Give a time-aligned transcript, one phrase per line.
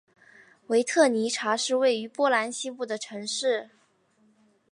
[0.65, 3.69] 维特尼察是位于波兰西部的城市。